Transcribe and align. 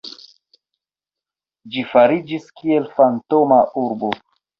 Ĝi 1.75 1.83
fariĝis 1.91 2.47
kiel 2.61 2.87
fantoma 2.95 3.59
urbo. 3.83 4.11